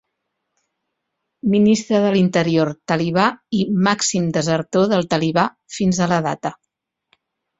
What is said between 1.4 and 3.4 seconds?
Ministre de l'Interior talibà